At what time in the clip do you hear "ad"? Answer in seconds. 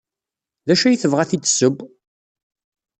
1.23-1.29